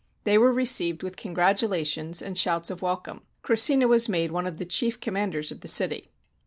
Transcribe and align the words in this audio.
They 0.23 0.35
were 0.35 0.51
received 0.51 1.03
with 1.03 1.15
congratulations 1.15 2.23
and 2.23 2.35
shouts 2.35 2.71
of 2.71 2.81
welcome. 2.81 3.21
Krussina 3.43 3.87
was 3.87 4.09
made 4.09 4.31
one 4.31 4.47
of 4.47 4.57
the 4.57 4.65
chief 4.65 4.99
com 4.99 5.13
manders 5.13 5.51
of 5.51 5.61
the 5.61 5.67
city. 5.67 6.09